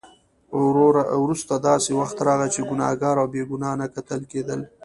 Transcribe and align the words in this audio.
وروسته 1.23 1.53
داسې 1.69 1.91
وخت 1.99 2.17
راغی 2.27 2.47
چې 2.55 2.61
ګناهګار 2.69 3.15
او 3.21 3.27
بې 3.33 3.43
ګناه 3.51 3.75
نه 3.79 3.87
کتل 3.95 4.21
کېدل. 4.31 4.59